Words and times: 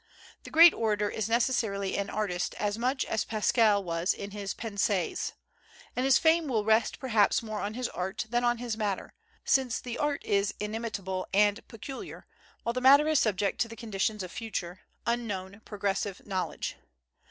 The 0.45 0.49
great 0.49 0.73
orator 0.73 1.11
is 1.11 1.29
necessarily 1.29 1.95
an 1.95 2.09
artist 2.09 2.55
as 2.55 2.75
much 2.75 3.05
as 3.05 3.23
Pascal 3.23 3.83
was 3.83 4.15
in 4.15 4.31
his 4.31 4.55
Pensées; 4.55 5.33
and 5.95 6.05
his 6.05 6.17
fame 6.17 6.47
will 6.47 6.65
rest 6.65 6.97
perhaps 6.99 7.43
more 7.43 7.59
on 7.59 7.75
his 7.75 7.87
art 7.89 8.25
than 8.27 8.43
on 8.43 8.57
his 8.57 8.75
matter, 8.75 9.13
since 9.45 9.79
the 9.79 9.99
art 9.99 10.25
is 10.25 10.55
inimitable 10.59 11.27
and 11.35 11.67
peculiar, 11.67 12.25
while 12.63 12.73
the 12.73 12.81
matter 12.81 13.07
is 13.07 13.19
subject 13.19 13.61
to 13.61 13.67
the 13.67 13.75
conditions 13.75 14.23
of 14.23 14.31
future, 14.31 14.79
unknown, 15.05 15.61
progressive 15.65 16.25
knowledge. 16.25 16.77